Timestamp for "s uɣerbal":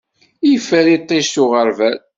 1.33-1.97